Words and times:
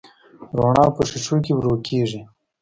رڼا 0.57 0.85
په 0.95 1.01
شیشو 1.09 1.37
کې 1.45 1.51
ورو 1.55 1.73
کېږي. 1.87 2.21